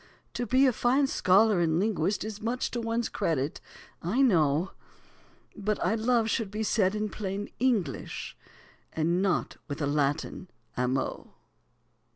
To 0.33 0.47
be 0.47 0.65
a 0.65 0.73
fine 0.73 1.05
scholar 1.05 1.59
and 1.59 1.77
linguist 1.79 2.23
Is 2.25 2.41
much 2.41 2.71
to 2.71 2.81
one's 2.81 3.07
credit, 3.07 3.61
I 4.01 4.23
know, 4.23 4.71
But 5.55 5.79
"I 5.85 5.93
love" 5.93 6.27
should 6.27 6.49
be 6.49 6.63
said 6.63 6.95
in 6.95 7.07
plain 7.07 7.49
English, 7.59 8.35
And 8.93 9.21
not 9.21 9.57
with 9.67 9.79
a 9.79 9.85
Latin 9.85 10.49
"amo." 10.75 11.35